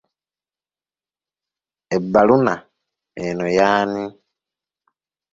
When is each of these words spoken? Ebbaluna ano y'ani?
Ebbaluna 1.95 2.53
ano 3.23 3.45
y'ani? 3.57 4.03